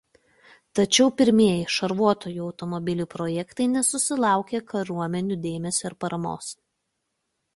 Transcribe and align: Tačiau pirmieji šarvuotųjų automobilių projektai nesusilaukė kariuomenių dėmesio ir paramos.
Tačiau 0.77 1.09
pirmieji 1.19 1.65
šarvuotųjų 1.73 2.41
automobilių 2.47 3.05
projektai 3.11 3.67
nesusilaukė 3.75 4.61
kariuomenių 4.71 5.37
dėmesio 5.45 5.89
ir 5.91 5.97
paramos. 6.05 6.49